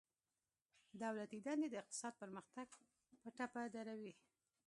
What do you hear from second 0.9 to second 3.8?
دولتي دندي د اقتصاد پرمختګ په ټپه